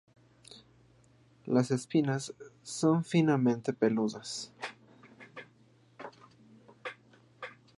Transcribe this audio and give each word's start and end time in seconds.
Las 1.45 1.69
espinas 1.69 2.33
son 2.63 3.03
finamente 3.03 3.71
peludas. 3.71 4.51